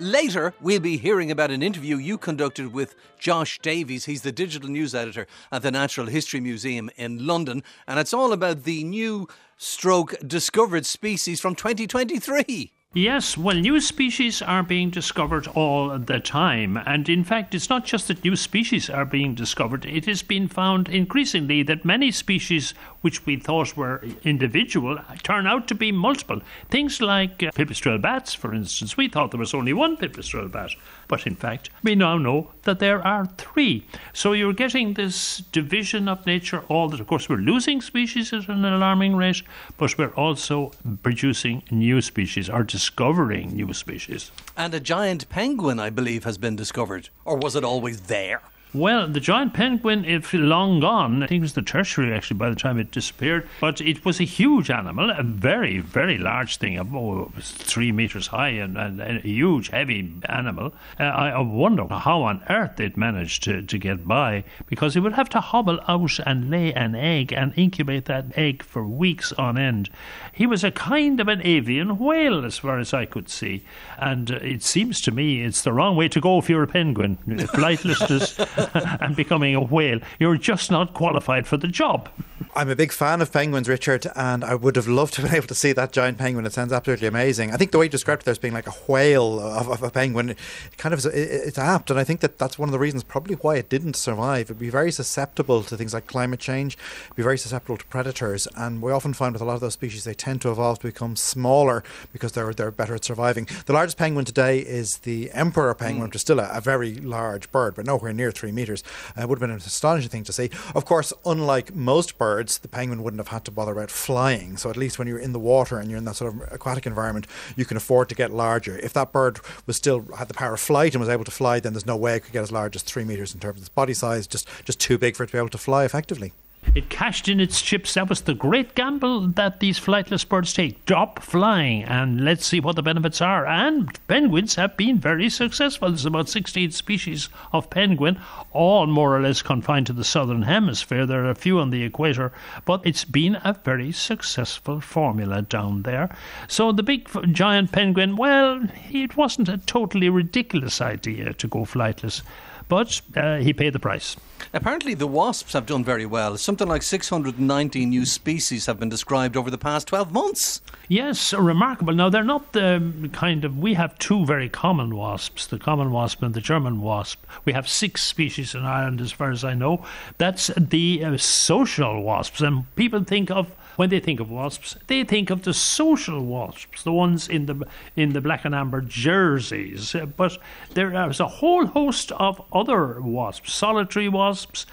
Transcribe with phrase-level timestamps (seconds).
[0.00, 4.04] Later, we'll be hearing about an interview you conducted with Josh Davis.
[4.04, 8.32] He's the digital news editor at the Natural History Museum in London, and it's all
[8.32, 9.26] about the new
[9.56, 12.70] stroke discovered species from 2023.
[12.94, 16.78] Yes, well, new species are being discovered all the time.
[16.86, 20.46] And in fact, it's not just that new species are being discovered, it has been
[20.46, 26.40] found increasingly that many species which we thought were individual turn out to be multiple.
[26.70, 28.96] Things like uh, bats, for instance.
[28.96, 30.70] We thought there was only one pipistrelle bat,
[31.06, 33.86] but in fact, we now know that there are three.
[34.12, 37.00] So you're getting this division of nature all that.
[37.00, 39.42] Of course, we're losing species at an alarming rate,
[39.76, 42.50] but we're also producing new species.
[42.50, 44.30] Our discovering new species.
[44.56, 47.08] And a giant penguin, I believe, has been discovered.
[47.24, 48.42] Or was it always there?
[48.74, 52.50] Well, the giant penguin, if long gone, I think it was the tertiary actually by
[52.50, 56.78] the time it disappeared, but it was a huge animal, a very, very large thing,
[56.78, 60.74] oh, three meters high and, and, and, a huge, heavy animal.
[61.00, 65.00] Uh, I, I, wonder how on earth it managed to, to get by because it
[65.00, 69.32] would have to hobble out and lay an egg and incubate that egg for weeks
[69.32, 69.88] on end.
[70.30, 73.64] He was a kind of an avian whale, as far as I could see,
[73.98, 76.68] and uh, it seems to me it's the wrong way to go if you're a
[76.68, 77.16] penguin.
[77.26, 78.36] Flightlessness.
[79.00, 80.00] and becoming a whale.
[80.18, 82.08] You're just not qualified for the job.
[82.54, 85.36] I'm a big fan of penguins, Richard, and I would have loved to have been
[85.38, 86.46] able to see that giant penguin.
[86.46, 87.52] It sounds absolutely amazing.
[87.52, 89.82] I think the way you described it there as being like a whale of, of
[89.82, 90.38] a penguin, it
[90.76, 93.36] kind of is, it's apt, and I think that that's one of the reasons probably
[93.36, 94.46] why it didn't survive.
[94.46, 96.76] It'd be very susceptible to things like climate change,
[97.14, 100.04] be very susceptible to predators, and we often find with a lot of those species
[100.04, 103.46] they tend to evolve to become smaller because they're they're better at surviving.
[103.66, 106.08] The largest penguin today is the emperor penguin, mm.
[106.08, 108.82] which is still a, a very large bird, but nowhere near three meters.
[109.16, 110.50] Uh, it would have been an astonishing thing to see.
[110.74, 114.56] Of course, unlike most birds, the penguin wouldn't have had to bother about flying.
[114.56, 116.86] So at least when you're in the water and you're in that sort of aquatic
[116.86, 117.26] environment,
[117.56, 118.78] you can afford to get larger.
[118.78, 121.60] If that bird was still had the power of flight and was able to fly,
[121.60, 123.62] then there's no way it could get as large as three meters in terms of
[123.62, 124.26] its body size.
[124.26, 126.32] Just just too big for it to be able to fly effectively.
[126.74, 127.94] It cashed in its chips.
[127.94, 130.84] That was the great gamble that these flightless birds take.
[130.84, 133.46] Drop flying, and let's see what the benefits are.
[133.46, 135.88] And penguins have been very successful.
[135.88, 138.20] There's about 16 species of penguin,
[138.52, 141.06] all more or less confined to the southern hemisphere.
[141.06, 142.32] There are a few on the equator,
[142.64, 146.14] but it's been a very successful formula down there.
[146.48, 152.22] So the big giant penguin, well, it wasn't a totally ridiculous idea to go flightless
[152.68, 154.16] but uh, he paid the price.
[154.52, 156.36] Apparently, the wasps have done very well.
[156.36, 160.62] Something like 690 new species have been described over the past 12 months.
[160.88, 161.92] Yes, remarkable.
[161.92, 163.58] Now, they're not the kind of.
[163.58, 167.24] We have two very common wasps the common wasp and the German wasp.
[167.44, 169.84] We have six species in Ireland, as far as I know.
[170.16, 172.40] That's the uh, social wasps.
[172.40, 176.82] And people think of when they think of wasps, they think of the social wasps,
[176.82, 179.94] the ones in the in the black and amber jerseys.
[180.16, 180.36] But
[180.74, 184.66] there is a whole host of other wasps, solitary wasps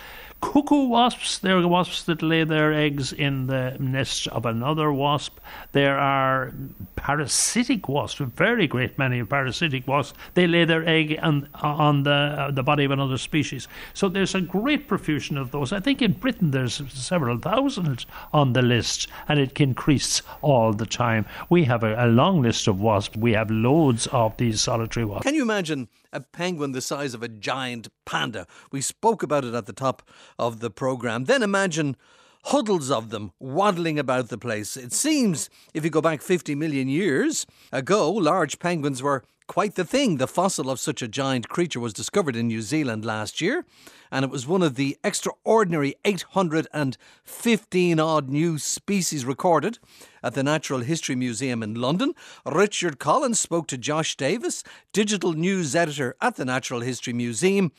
[0.45, 1.39] cuckoo wasps.
[1.39, 5.39] They're wasps that lay their eggs in the nest of another wasp.
[5.71, 6.53] There are
[6.95, 10.17] parasitic wasps, a very great many parasitic wasps.
[10.35, 13.67] They lay their egg on, on the, uh, the body of another species.
[13.93, 15.73] So there's a great profusion of those.
[15.73, 20.85] I think in Britain there's several thousand on the list, and it increases all the
[20.85, 21.25] time.
[21.49, 23.17] We have a, a long list of wasps.
[23.17, 25.25] We have loads of these solitary wasps.
[25.25, 28.47] Can you imagine a penguin the size of a giant panda.
[28.71, 30.03] We spoke about it at the top
[30.37, 31.25] of the programme.
[31.25, 31.95] Then imagine
[32.45, 34.77] huddles of them waddling about the place.
[34.77, 39.83] It seems, if you go back 50 million years ago, large penguins were quite the
[39.85, 40.17] thing.
[40.17, 43.65] The fossil of such a giant creature was discovered in New Zealand last year,
[44.11, 49.79] and it was one of the extraordinary 815 odd new species recorded
[50.23, 52.13] at the Natural History Museum in London.
[52.45, 54.63] Richard Collins spoke to Josh Davis,
[54.93, 57.71] digital news editor at the Natural History Museum,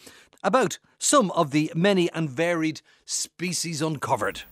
[0.43, 4.43] about some of the many and varied species uncovered.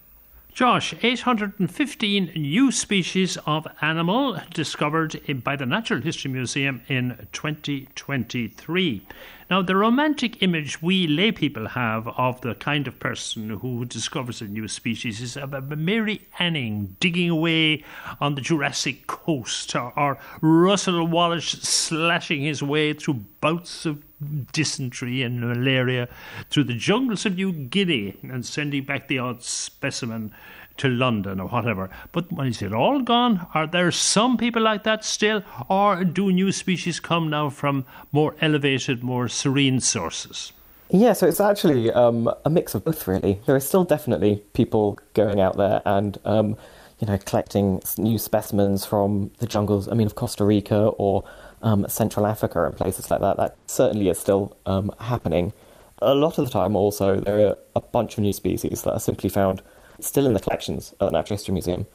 [0.54, 9.04] Josh, 815 new species of animal discovered by the Natural History Museum in 2023.
[9.50, 14.40] Now, the romantic image we lay people have of the kind of person who discovers
[14.40, 17.82] a new species is of Mary Anning digging away
[18.20, 24.04] on the Jurassic coast, or, or Russel Wallace slashing his way through bouts of
[24.52, 26.08] dysentery and malaria
[26.50, 30.32] through the jungles of New Guinea and sending back the odd specimen
[30.76, 31.90] to London or whatever.
[32.12, 33.46] But is it all gone?
[33.54, 35.42] Are there some people like that still?
[35.68, 40.52] Or do new species come now from more elevated, more serene sources?
[40.90, 43.40] Yeah, so it's actually um, a mix of both, really.
[43.46, 46.56] There are still definitely people going out there and, um,
[46.98, 51.24] you know, collecting new specimens from the jungles, I mean, of Costa Rica or
[51.64, 53.36] um, Central Africa and places like that.
[53.38, 55.52] That certainly is still um, happening.
[55.98, 59.00] A lot of the time, also, there are a bunch of new species that are
[59.00, 59.62] simply found
[59.98, 61.86] still in the collections at the Natural History Museum.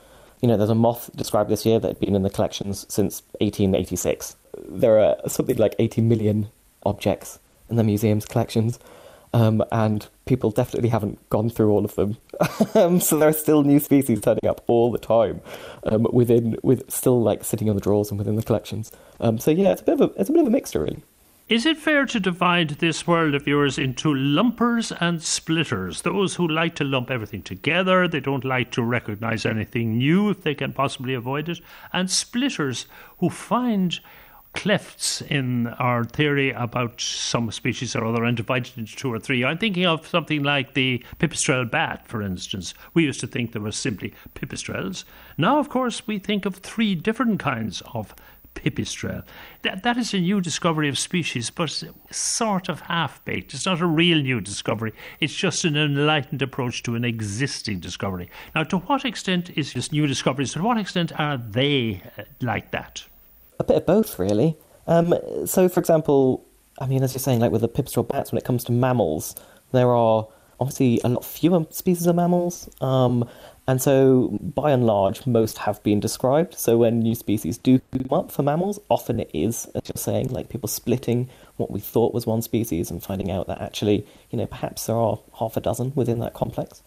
[0.41, 3.21] You know, there's a moth described this year that had been in the collections since
[3.39, 4.35] 1886.
[4.67, 6.49] There are something like 80 million
[6.85, 7.39] objects
[7.69, 8.79] in the museum's collections,
[9.33, 12.17] um, and people definitely haven't gone through all of them.
[12.75, 15.41] um, so there are still new species turning up all the time,
[15.83, 18.91] um, within with still like sitting on the drawers and within the collections.
[19.19, 21.03] Um, so yeah, it's a bit of a it's a bit of a mixture, really.
[21.49, 26.03] Is it fair to divide this world of yours into lumpers and splitters?
[26.03, 30.43] Those who like to lump everything together, they don't like to recognize anything new if
[30.43, 31.59] they can possibly avoid it,
[31.91, 32.85] and splitters
[33.17, 33.99] who find
[34.53, 39.45] clefts in our theory about some species or other and divided into two or three.
[39.45, 42.73] I'm thinking of something like the pipistrelle bat, for instance.
[42.93, 45.03] We used to think there were simply pipistrelles.
[45.37, 48.13] Now, of course, we think of three different kinds of
[48.55, 49.23] pipistrelle.
[49.61, 53.53] That, that is a new discovery of species, but sort of half baked.
[53.53, 58.29] It's not a real new discovery, it's just an enlightened approach to an existing discovery.
[58.55, 60.45] Now, to what extent is this new discovery?
[60.47, 63.03] To what extent are they uh, like that?
[63.59, 64.57] A bit of both, really.
[64.87, 65.13] Um,
[65.45, 66.45] so, for example,
[66.79, 69.35] I mean, as you're saying, like with the pipistrelle bats, when it comes to mammals,
[69.71, 70.27] there are
[70.59, 72.69] obviously a lot fewer species of mammals.
[72.81, 73.27] Um,
[73.67, 76.57] and so, by and large, most have been described.
[76.57, 80.29] So, when new species do come up for mammals, often it is, as you're saying,
[80.29, 84.37] like people splitting what we thought was one species and finding out that actually, you
[84.37, 86.81] know, perhaps there are half a dozen within that complex.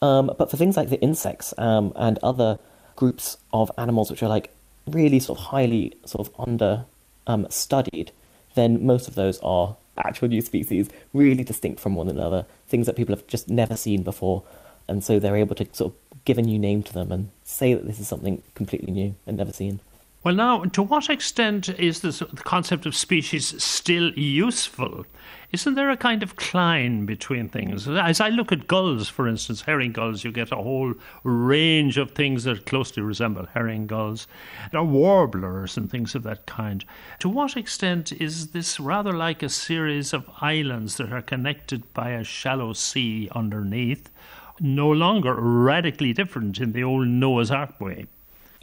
[0.00, 2.58] Um, but for things like the insects um, and other
[2.96, 4.50] groups of animals which are like
[4.86, 6.84] really sort of highly sort of under
[7.26, 8.12] um, studied,
[8.54, 12.96] then most of those are actual new species, really distinct from one another, things that
[12.96, 14.42] people have just never seen before.
[14.88, 17.74] And so they're able to sort of give a new name to them and say
[17.74, 19.80] that this is something completely new and never seen.
[20.24, 25.04] Well, now, to what extent is this, the concept of species still useful?
[25.52, 27.86] Isn't there a kind of cline between things?
[27.86, 30.94] As I look at gulls, for instance, herring gulls, you get a whole
[31.24, 34.26] range of things that closely resemble herring gulls,
[34.72, 36.86] or warblers and things of that kind.
[37.18, 42.12] To what extent is this rather like a series of islands that are connected by
[42.12, 44.08] a shallow sea underneath?
[44.60, 48.06] no longer radically different in the old Noah's Ark way.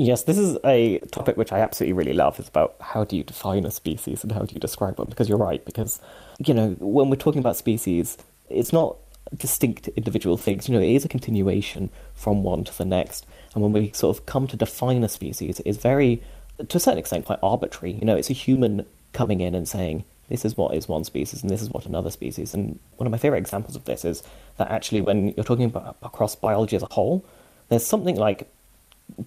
[0.03, 2.39] Yes, this is a topic which I absolutely really love.
[2.39, 5.07] It's about how do you define a species and how do you describe one?
[5.07, 5.99] Because you're right, because,
[6.43, 8.17] you know, when we're talking about species,
[8.49, 8.97] it's not
[9.37, 10.67] distinct individual things.
[10.67, 13.27] You know, it is a continuation from one to the next.
[13.53, 16.23] And when we sort of come to define a species, it is very,
[16.67, 17.93] to a certain extent, quite arbitrary.
[17.93, 21.43] You know, it's a human coming in and saying, this is what is one species
[21.43, 22.55] and this is what another species.
[22.55, 24.23] And one of my favorite examples of this is
[24.57, 27.23] that actually, when you're talking about across biology as a whole,
[27.69, 28.51] there's something like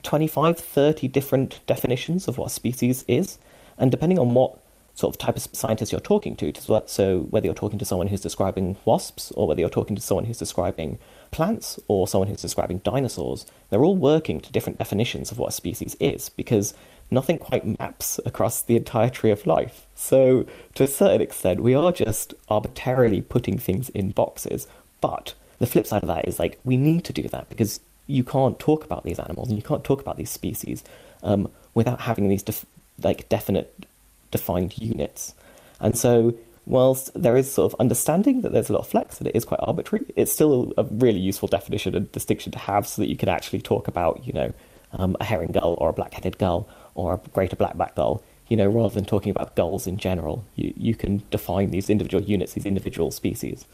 [0.02, 3.38] 25, 30 different definitions of what a species is.
[3.78, 4.58] And depending on what
[4.94, 6.52] sort of type of scientist you're talking to,
[6.86, 10.24] so whether you're talking to someone who's describing wasps, or whether you're talking to someone
[10.24, 10.98] who's describing
[11.32, 15.52] plants, or someone who's describing dinosaurs, they're all working to different definitions of what a
[15.52, 16.74] species is because
[17.10, 19.86] nothing quite maps across the entire tree of life.
[19.94, 24.68] So, to a certain extent, we are just arbitrarily putting things in boxes.
[25.00, 28.24] But the flip side of that is like, we need to do that because you
[28.24, 30.84] can't talk about these animals and you can't talk about these species
[31.22, 32.66] um, without having these def-
[33.02, 33.86] like definite
[34.30, 35.34] defined units.
[35.80, 36.34] And so,
[36.66, 39.44] whilst there is sort of understanding that there's a lot of flex and it is
[39.44, 43.16] quite arbitrary, it's still a really useful definition and distinction to have so that you
[43.16, 44.52] can actually talk about, you know,
[44.92, 48.68] um, a herring gull or a black-headed gull or a greater blackback gull, you know,
[48.68, 52.66] rather than talking about gulls in general, you, you can define these individual units, these
[52.66, 53.66] individual species.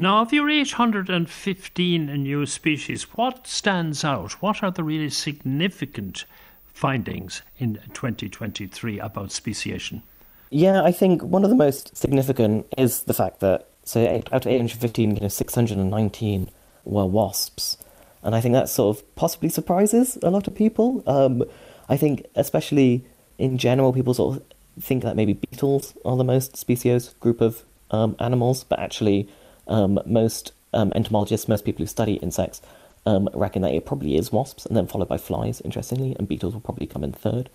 [0.00, 4.40] Now, of your 815 new species, what stands out?
[4.40, 6.24] What are the really significant
[6.72, 10.04] findings in 2023 about speciation?
[10.50, 14.46] Yeah, I think one of the most significant is the fact that, so out of
[14.46, 16.48] 815, you know, 619
[16.84, 17.76] were wasps.
[18.22, 21.02] And I think that sort of possibly surprises a lot of people.
[21.08, 21.42] Um,
[21.88, 23.04] I think, especially
[23.36, 24.44] in general, people sort of
[24.80, 29.28] think that maybe beetles are the most speciose group of um, animals, but actually,
[29.68, 32.60] um, most um, entomologists, most people who study insects,
[33.06, 36.54] um, reckon that it probably is wasps, and then followed by flies, interestingly, and beetles
[36.54, 37.48] will probably come in third.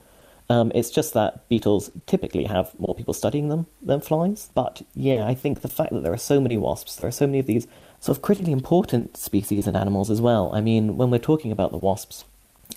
[0.50, 4.50] Um, it's just that beetles typically have more people studying them than flies.
[4.54, 7.28] But yeah, I think the fact that there are so many wasps, there are so
[7.28, 7.68] many of these
[8.00, 10.52] sort of critically important species and animals as well.
[10.54, 12.26] I mean, when we're talking about the wasps,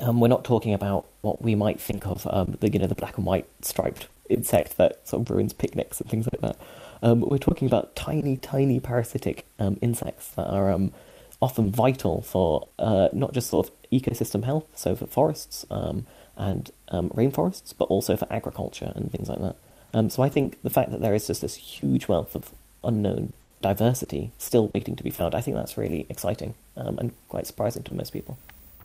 [0.00, 2.94] um, we're not talking about what we might think of um, the you know the
[2.94, 6.56] black and white striped insect that sort of ruins picnics and things like that.
[7.02, 10.92] Um, we're talking about tiny, tiny parasitic um, insects that are um,
[11.40, 16.70] often vital for uh, not just sort of ecosystem health, so for forests um, and
[16.90, 19.56] rainforests, but also for agriculture and things like that.
[19.94, 22.52] Um, so I think the fact that there is just this huge wealth of
[22.84, 27.46] unknown diversity still waiting to be found, I think that's really exciting um, and quite
[27.46, 28.38] surprising to most people.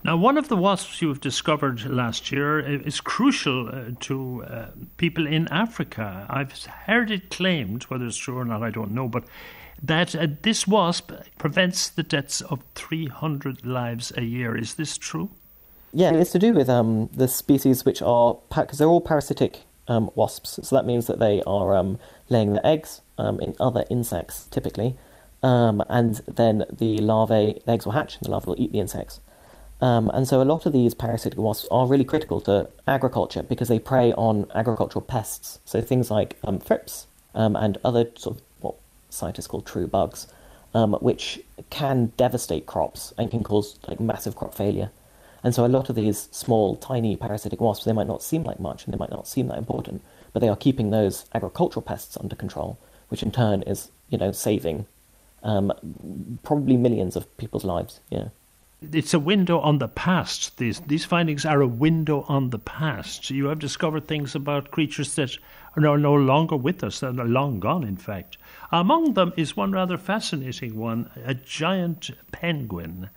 [0.04, 4.66] Now, one of the wasps you've discovered last year is crucial uh, to uh,
[4.98, 6.26] people in Africa.
[6.28, 9.26] I've heard it claimed, whether it's true or not, I don't know, but
[9.84, 14.58] that uh, this wasp prevents the deaths of 300 lives a year.
[14.58, 15.30] Is this true?
[15.94, 20.10] Yeah, it's to do with um, the species which are, because they're all parasitic um,
[20.16, 20.60] wasps.
[20.64, 24.96] So that means that they are um, laying their eggs um, in other insects, typically.
[25.44, 28.80] Um, and then the larvae, the eggs will hatch, and the larvae will eat the
[28.80, 29.20] insects.
[29.82, 33.68] Um, and so a lot of these parasitic wasps are really critical to agriculture because
[33.68, 35.60] they prey on agricultural pests.
[35.66, 38.76] So things like um, thrips um, and other sort of what
[39.10, 40.28] scientists call true bugs,
[40.76, 44.92] um, which can devastate crops and can cause like massive crop failure.
[45.44, 48.60] And so a lot of these small, tiny parasitic wasps, they might not seem like
[48.60, 52.16] much and they might not seem that important, but they are keeping those agricultural pests
[52.18, 52.78] under control,
[53.10, 54.86] which in turn is, you know, saving
[55.42, 55.74] um,
[56.44, 58.00] probably millions of people's lives.
[58.12, 58.26] Yeah
[58.82, 60.58] it's a window on the past.
[60.58, 63.30] These these findings are a window on the past.
[63.30, 65.38] You have discovered things about creatures that
[65.76, 68.38] are no longer with us, that are long gone, in fact.
[68.72, 73.10] Among them is one rather fascinating one, a giant penguin.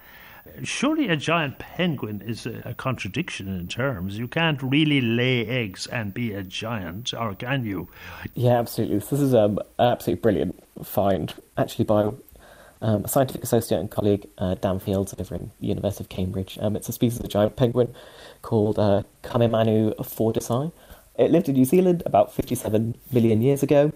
[0.63, 4.19] Surely a giant penguin is a, a contradiction in terms.
[4.19, 7.89] You can't really lay eggs and be a giant, or can you?
[8.35, 8.99] Yeah, absolutely.
[8.99, 12.11] This is um, an absolutely brilliant find, actually by
[12.85, 16.59] um, a scientific associate and colleague, uh, Dan Fields, over in the University of Cambridge.
[16.61, 17.95] Um, it's a species of giant penguin
[18.43, 20.73] called uh, Kumimanu.
[21.17, 23.93] It lived in New Zealand about 57 million years ago,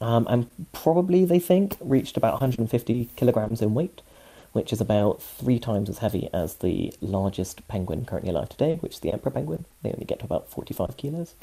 [0.00, 4.00] um, and probably, they think, reached about 150 kilograms in weight,
[4.52, 8.94] which is about three times as heavy as the largest penguin currently alive today, which
[8.94, 9.64] is the emperor penguin.
[9.82, 11.34] They only get to about 45 kilos.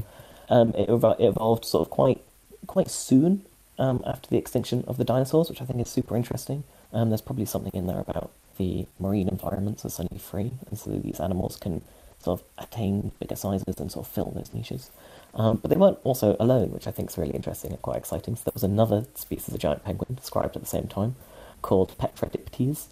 [0.50, 2.22] Um, it, it evolved sort of quite
[2.66, 3.46] quite soon
[3.78, 6.64] um, after the extinction of the dinosaurs, which I think is super interesting.
[6.94, 10.92] Um, there's probably something in there about the marine environments are suddenly free, and so
[10.92, 11.82] these animals can
[12.20, 14.90] sort of attain bigger sizes and sort of fill those niches.
[15.36, 18.36] Um, but they weren't also alone, which I think is really interesting and quite exciting.
[18.36, 21.16] So there was another species of giant penguin described at the same time
[21.62, 22.88] called Petradyptes,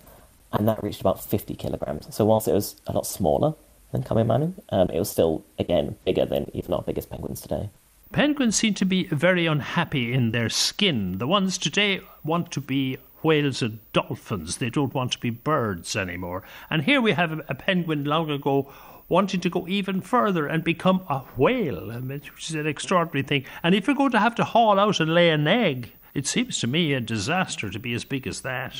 [0.52, 2.14] and that reached about 50 kilograms.
[2.16, 3.56] So whilst it was a lot smaller
[3.92, 7.70] than Kumimanu, um, it was still, again, bigger than even our biggest penguins today.
[8.12, 11.18] Penguins seem to be very unhappy in their skin.
[11.18, 14.58] The ones today want to be whales and dolphins.
[14.58, 16.44] They don't want to be birds anymore.
[16.70, 18.72] And here we have a, penguin long ago
[19.10, 23.46] wanting to go even further and become a whale, which is an extraordinary thing.
[23.63, 26.60] And if you're going to have to haul out and lay an egg, it seems
[26.60, 28.75] to me a disaster to be as big as that.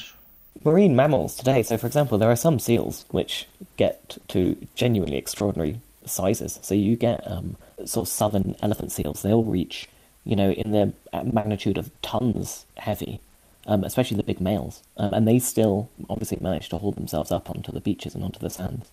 [0.64, 3.48] Marine mammals today, so for example, there are some seals which
[3.78, 6.60] get to genuinely extraordinary sizes.
[6.62, 9.90] So you get um, sort of southern elephant seals, they'll reach,
[10.24, 13.20] you know, in the magnitude of tons heavy
[13.66, 17.50] um, especially the big males, um, and they still obviously manage to hold themselves up
[17.50, 18.92] onto the beaches and onto the sands.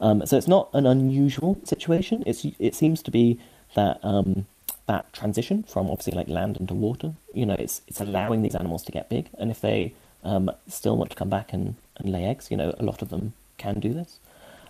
[0.00, 2.22] Um, so it's not an unusual situation.
[2.26, 3.38] It's it seems to be
[3.74, 4.46] that um,
[4.86, 7.14] that transition from obviously like land into water.
[7.32, 9.94] You know, it's it's allowing these animals to get big, and if they
[10.24, 13.10] um, still want to come back and, and lay eggs, you know, a lot of
[13.10, 14.18] them can do this.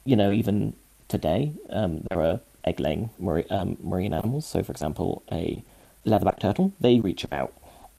[0.04, 0.74] You know, even
[1.08, 4.46] today um, there are egg-laying marine animals.
[4.46, 5.62] So, for example, a
[6.04, 7.52] leatherback turtle, they reach about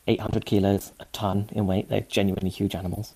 [0.07, 1.89] 800 kilos, a ton in weight.
[1.89, 3.13] They're genuinely huge animals.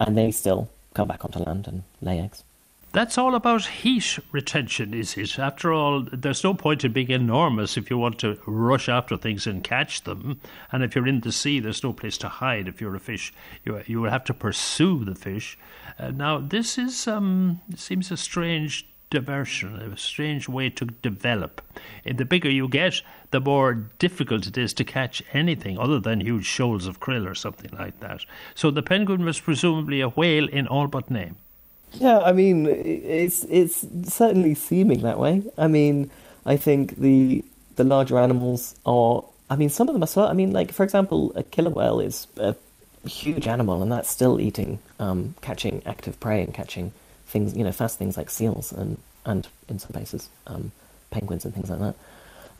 [0.00, 2.44] And they still come back onto land and lay eggs.
[2.92, 5.38] That's all about heat retention, is it?
[5.38, 9.46] After all, there's no point in being enormous if you want to rush after things
[9.46, 10.40] and catch them.
[10.70, 12.68] And if you're in the sea, there's no place to hide.
[12.68, 13.32] If you're a fish,
[13.64, 15.58] you you will have to pursue the fish.
[15.98, 21.60] Uh, now, this is um, seems a strange diversion, a strange way to develop.
[22.04, 26.20] And the bigger you get, the more difficult it is to catch anything other than
[26.20, 28.24] huge shoals of krill or something like that.
[28.54, 31.36] So the penguin was presumably a whale in all but name.
[31.92, 35.42] Yeah, I mean, it's it's certainly seeming that way.
[35.58, 36.10] I mean,
[36.46, 37.44] I think the
[37.76, 39.22] the larger animals are.
[39.50, 40.26] I mean, some of them are slow.
[40.26, 42.56] I mean, like for example, a killer whale is a
[43.06, 46.92] huge animal, and that's still eating, um, catching active prey and catching
[47.32, 50.72] things, you know, fast things like seals and and in some cases um,
[51.10, 51.94] penguins and things like that.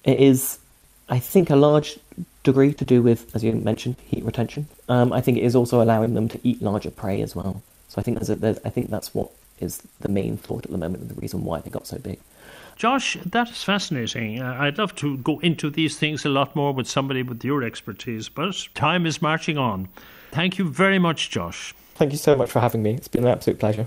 [0.04, 0.58] It is,
[1.08, 1.98] I think, a large
[2.42, 4.66] degree to do with, as you mentioned, heat retention.
[4.88, 7.62] Um, I think it is also allowing them to eat larger prey as well.
[7.88, 10.72] So I think there's, a, there's I think that's what is the main thought at
[10.72, 12.18] the moment and the reason why they got so big.
[12.76, 14.40] Josh, that is fascinating.
[14.40, 17.62] Uh, I'd love to go into these things a lot more with somebody with your
[17.62, 19.88] expertise, but time is marching on.
[20.32, 21.74] Thank you very much, Josh.
[21.94, 22.94] Thank you so much for having me.
[22.94, 23.86] It's been an absolute pleasure.